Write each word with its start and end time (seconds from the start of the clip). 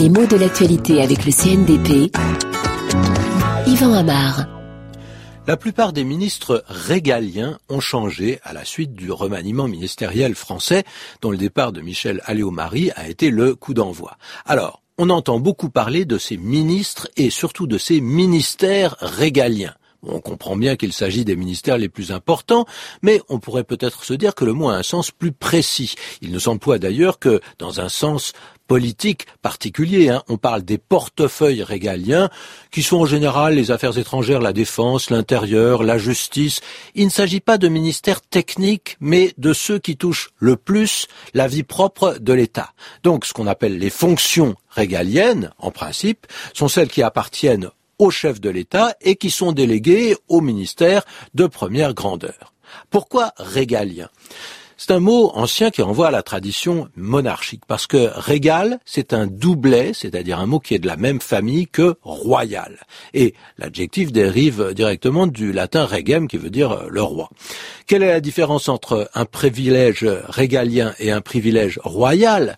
Les 0.00 0.08
mots 0.08 0.24
de 0.24 0.36
l'actualité 0.36 1.02
avec 1.02 1.26
le 1.26 1.30
CNDP. 1.30 2.10
Yvan 3.66 3.92
Amar. 3.92 4.46
La 5.46 5.58
plupart 5.58 5.92
des 5.92 6.04
ministres 6.04 6.64
régaliens 6.68 7.58
ont 7.68 7.80
changé 7.80 8.40
à 8.42 8.54
la 8.54 8.64
suite 8.64 8.94
du 8.94 9.12
remaniement 9.12 9.68
ministériel 9.68 10.34
français 10.34 10.84
dont 11.20 11.30
le 11.30 11.36
départ 11.36 11.72
de 11.72 11.82
Michel 11.82 12.22
Alliot-Marie 12.24 12.90
a 12.96 13.10
été 13.10 13.28
le 13.28 13.54
coup 13.54 13.74
d'envoi. 13.74 14.16
Alors, 14.46 14.82
on 14.96 15.10
entend 15.10 15.38
beaucoup 15.38 15.68
parler 15.68 16.06
de 16.06 16.16
ces 16.16 16.38
ministres 16.38 17.06
et 17.18 17.28
surtout 17.28 17.66
de 17.66 17.76
ces 17.76 18.00
ministères 18.00 18.96
régaliens. 19.00 19.74
On 20.02 20.20
comprend 20.20 20.56
bien 20.56 20.76
qu'il 20.76 20.94
s'agit 20.94 21.26
des 21.26 21.36
ministères 21.36 21.76
les 21.76 21.90
plus 21.90 22.10
importants, 22.10 22.64
mais 23.02 23.20
on 23.28 23.38
pourrait 23.38 23.64
peut-être 23.64 24.02
se 24.02 24.14
dire 24.14 24.34
que 24.34 24.46
le 24.46 24.54
mot 24.54 24.70
a 24.70 24.76
un 24.76 24.82
sens 24.82 25.10
plus 25.10 25.32
précis. 25.32 25.94
Il 26.22 26.32
ne 26.32 26.38
s'emploie 26.38 26.78
d'ailleurs 26.78 27.18
que 27.18 27.40
dans 27.58 27.80
un 27.80 27.90
sens 27.90 28.32
politique 28.70 29.26
particulier. 29.42 30.10
Hein. 30.10 30.22
On 30.28 30.36
parle 30.36 30.62
des 30.62 30.78
portefeuilles 30.78 31.64
régaliens, 31.64 32.30
qui 32.70 32.84
sont 32.84 32.98
en 32.98 33.04
général 33.04 33.56
les 33.56 33.72
affaires 33.72 33.98
étrangères, 33.98 34.40
la 34.40 34.52
défense, 34.52 35.10
l'intérieur, 35.10 35.82
la 35.82 35.98
justice. 35.98 36.60
Il 36.94 37.06
ne 37.06 37.10
s'agit 37.10 37.40
pas 37.40 37.58
de 37.58 37.66
ministères 37.66 38.20
techniques, 38.20 38.96
mais 39.00 39.34
de 39.38 39.52
ceux 39.52 39.80
qui 39.80 39.96
touchent 39.96 40.30
le 40.38 40.54
plus 40.54 41.08
la 41.34 41.48
vie 41.48 41.64
propre 41.64 42.18
de 42.20 42.32
l'État. 42.32 42.72
Donc 43.02 43.24
ce 43.24 43.32
qu'on 43.32 43.48
appelle 43.48 43.76
les 43.76 43.90
fonctions 43.90 44.54
régaliennes, 44.68 45.52
en 45.58 45.72
principe, 45.72 46.28
sont 46.54 46.68
celles 46.68 46.90
qui 46.90 47.02
appartiennent 47.02 47.70
au 47.98 48.12
chef 48.12 48.40
de 48.40 48.50
l'État 48.50 48.94
et 49.00 49.16
qui 49.16 49.32
sont 49.32 49.50
déléguées 49.50 50.16
au 50.28 50.40
ministère 50.40 51.02
de 51.34 51.48
première 51.48 51.92
grandeur. 51.92 52.54
Pourquoi 52.88 53.32
régalien 53.36 54.08
c'est 54.80 54.92
un 54.92 55.00
mot 55.00 55.30
ancien 55.34 55.68
qui 55.68 55.82
renvoie 55.82 56.08
à 56.08 56.10
la 56.10 56.22
tradition 56.22 56.88
monarchique, 56.96 57.64
parce 57.68 57.86
que 57.86 58.10
régal, 58.14 58.78
c'est 58.86 59.12
un 59.12 59.26
doublet, 59.26 59.90
c'est-à-dire 59.92 60.40
un 60.40 60.46
mot 60.46 60.58
qui 60.58 60.74
est 60.74 60.78
de 60.78 60.86
la 60.86 60.96
même 60.96 61.20
famille 61.20 61.66
que 61.66 61.96
royal. 62.00 62.80
Et 63.12 63.34
l'adjectif 63.58 64.10
dérive 64.10 64.72
directement 64.72 65.26
du 65.26 65.52
latin 65.52 65.84
regem, 65.84 66.28
qui 66.28 66.38
veut 66.38 66.48
dire 66.48 66.86
le 66.88 67.02
roi. 67.02 67.28
Quelle 67.86 68.02
est 68.02 68.08
la 68.08 68.22
différence 68.22 68.70
entre 68.70 69.10
un 69.12 69.26
privilège 69.26 70.06
régalien 70.28 70.94
et 70.98 71.10
un 71.10 71.20
privilège 71.20 71.78
royal? 71.84 72.56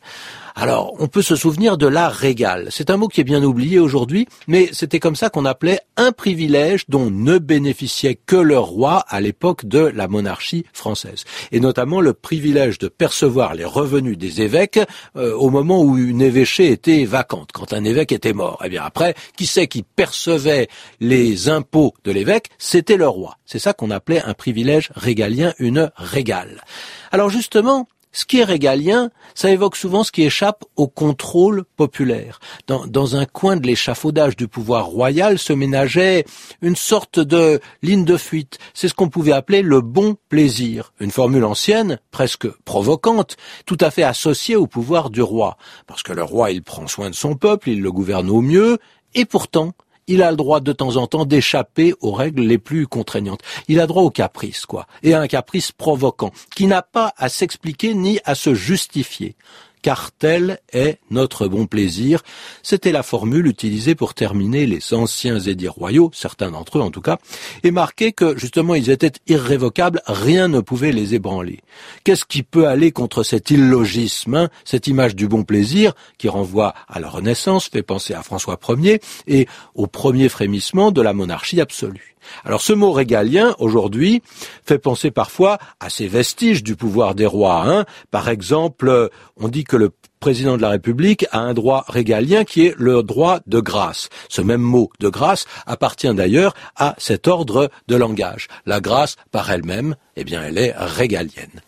Alors, 0.54 0.94
on 0.98 1.08
peut 1.08 1.22
se 1.22 1.36
souvenir 1.36 1.78
de 1.78 1.86
la 1.86 2.08
régale. 2.08 2.68
C'est 2.70 2.90
un 2.90 2.96
mot 2.96 3.08
qui 3.08 3.20
est 3.20 3.24
bien 3.24 3.42
oublié 3.42 3.78
aujourd'hui, 3.78 4.26
mais 4.46 4.68
c'était 4.72 5.00
comme 5.00 5.16
ça 5.16 5.30
qu'on 5.30 5.44
appelait 5.44 5.80
un 5.96 6.12
privilège 6.12 6.84
dont 6.88 7.10
ne 7.10 7.38
bénéficiait 7.38 8.14
que 8.14 8.36
le 8.36 8.58
roi 8.58 9.04
à 9.08 9.20
l'époque 9.20 9.64
de 9.64 9.78
la 9.78 10.08
monarchie 10.08 10.64
française. 10.72 11.24
Et 11.52 11.60
notamment 11.60 12.00
le 12.00 12.12
privilège 12.12 12.78
de 12.78 12.88
percevoir 12.88 13.54
les 13.54 13.64
revenus 13.64 14.18
des 14.18 14.42
évêques 14.42 14.80
euh, 15.16 15.34
au 15.34 15.50
moment 15.50 15.82
où 15.82 15.96
une 15.96 16.20
évêché 16.20 16.70
était 16.70 17.04
vacante, 17.04 17.50
quand 17.52 17.72
un 17.72 17.84
évêque 17.84 18.12
était 18.12 18.32
mort. 18.32 18.60
Eh 18.64 18.68
bien 18.68 18.82
après, 18.84 19.14
qui 19.36 19.46
c'est 19.46 19.68
qui 19.68 19.82
percevait 19.82 20.68
les 21.00 21.48
impôts 21.48 21.94
de 22.04 22.12
l'évêque? 22.12 22.50
C'était 22.58 22.96
le 22.96 23.08
roi. 23.08 23.38
C'est 23.46 23.58
ça 23.58 23.72
qu'on 23.72 23.90
appelait 23.90 24.22
un 24.22 24.34
privilège 24.34 24.90
régalien, 24.94 25.54
une 25.58 25.90
régale. 25.96 26.62
Alors 27.10 27.28
justement, 27.28 27.86
ce 28.12 28.24
qui 28.26 28.40
est 28.40 28.44
régalien, 28.44 29.10
ça 29.34 29.50
évoque 29.50 29.76
souvent 29.76 30.04
ce 30.04 30.12
qui 30.12 30.22
échappe 30.22 30.64
au 30.76 30.86
contrôle 30.86 31.64
populaire. 31.76 32.40
Dans, 32.66 33.16
un 33.16 33.24
coin 33.24 33.56
de 33.56 33.66
l'échafaudage 33.66 34.36
du 34.36 34.48
pouvoir 34.48 34.86
royal 34.86 35.38
se 35.38 35.52
ménageait 35.52 36.24
une 36.60 36.76
sorte 36.76 37.18
de 37.18 37.60
ligne 37.82 38.04
de 38.04 38.16
fuite. 38.16 38.58
C'est 38.74 38.88
ce 38.88 38.94
qu'on 38.94 39.08
pouvait 39.08 39.32
appeler 39.32 39.62
le 39.62 39.80
bon 39.80 40.16
plaisir. 40.28 40.92
Une 41.00 41.10
formule 41.10 41.44
ancienne, 41.44 41.98
presque 42.10 42.48
provocante, 42.64 43.36
tout 43.66 43.78
à 43.80 43.90
fait 43.90 44.02
associée 44.02 44.56
au 44.56 44.66
pouvoir 44.66 45.10
du 45.10 45.22
roi. 45.22 45.56
Parce 45.86 46.02
que 46.02 46.12
le 46.12 46.22
roi, 46.22 46.50
il 46.50 46.62
prend 46.62 46.86
soin 46.86 47.10
de 47.10 47.14
son 47.14 47.34
peuple, 47.34 47.70
il 47.70 47.80
le 47.80 47.92
gouverne 47.92 48.30
au 48.30 48.40
mieux, 48.40 48.78
et 49.14 49.24
pourtant, 49.24 49.72
il 50.06 50.22
a 50.22 50.30
le 50.30 50.36
droit 50.36 50.60
de 50.60 50.72
temps 50.72 50.96
en 50.96 51.06
temps 51.06 51.24
d'échapper 51.24 51.94
aux 52.00 52.12
règles 52.12 52.42
les 52.42 52.58
plus 52.58 52.86
contraignantes. 52.86 53.40
Il 53.68 53.80
a 53.80 53.86
droit 53.86 54.02
au 54.02 54.10
caprice, 54.10 54.66
quoi. 54.66 54.86
Et 55.02 55.14
à 55.14 55.20
un 55.20 55.28
caprice 55.28 55.72
provoquant, 55.72 56.32
qui 56.54 56.66
n'a 56.66 56.82
pas 56.82 57.12
à 57.16 57.28
s'expliquer 57.28 57.94
ni 57.94 58.18
à 58.24 58.34
se 58.34 58.54
justifier 58.54 59.36
car 59.82 60.12
tel 60.12 60.60
est 60.72 60.98
notre 61.10 61.48
bon 61.48 61.66
plaisir. 61.66 62.22
C'était 62.62 62.92
la 62.92 63.02
formule 63.02 63.46
utilisée 63.46 63.94
pour 63.94 64.14
terminer 64.14 64.66
les 64.66 64.94
anciens 64.94 65.38
édits 65.38 65.68
royaux, 65.68 66.10
certains 66.14 66.50
d'entre 66.50 66.78
eux 66.78 66.82
en 66.82 66.90
tout 66.90 67.00
cas, 67.00 67.18
et 67.62 67.70
marquer 67.70 68.12
que 68.12 68.38
justement 68.38 68.74
ils 68.74 68.90
étaient 68.90 69.12
irrévocables, 69.26 70.00
rien 70.06 70.48
ne 70.48 70.60
pouvait 70.60 70.92
les 70.92 71.14
ébranler. 71.14 71.60
Qu'est-ce 72.04 72.24
qui 72.24 72.42
peut 72.42 72.66
aller 72.66 72.92
contre 72.92 73.22
cet 73.22 73.50
illogisme, 73.50 74.34
hein, 74.34 74.48
cette 74.64 74.86
image 74.86 75.16
du 75.16 75.28
bon 75.28 75.42
plaisir 75.42 75.92
qui 76.18 76.28
renvoie 76.28 76.74
à 76.88 77.00
la 77.00 77.08
Renaissance, 77.08 77.68
fait 77.68 77.82
penser 77.82 78.14
à 78.14 78.22
François 78.22 78.58
Ier 78.68 79.00
et 79.26 79.46
au 79.74 79.86
premier 79.86 80.28
frémissement 80.28 80.92
de 80.92 81.02
la 81.02 81.12
monarchie 81.12 81.60
absolue? 81.60 82.12
Alors 82.44 82.60
ce 82.60 82.72
mot 82.72 82.92
régalien, 82.92 83.54
aujourd'hui, 83.58 84.22
fait 84.64 84.78
penser 84.78 85.10
parfois 85.10 85.58
à 85.80 85.90
ces 85.90 86.06
vestiges 86.06 86.62
du 86.62 86.76
pouvoir 86.76 87.14
des 87.14 87.26
rois. 87.26 87.64
Hein. 87.66 87.84
Par 88.10 88.28
exemple, 88.28 89.10
on 89.36 89.48
dit 89.48 89.64
que 89.72 89.78
le 89.78 89.90
président 90.20 90.58
de 90.58 90.62
la 90.62 90.68
République 90.68 91.24
a 91.32 91.38
un 91.38 91.54
droit 91.54 91.86
régalien 91.88 92.44
qui 92.44 92.66
est 92.66 92.74
le 92.76 93.02
droit 93.02 93.40
de 93.46 93.58
grâce. 93.58 94.10
Ce 94.28 94.42
même 94.42 94.60
mot 94.60 94.90
de 95.00 95.08
grâce 95.08 95.46
appartient 95.64 96.14
d'ailleurs 96.14 96.52
à 96.76 96.94
cet 96.98 97.26
ordre 97.26 97.70
de 97.88 97.96
langage. 97.96 98.48
La 98.66 98.82
grâce, 98.82 99.16
par 99.30 99.50
elle-même, 99.50 99.96
eh 100.16 100.24
bien, 100.24 100.42
elle 100.42 100.58
est 100.58 100.74
régalienne. 100.76 101.62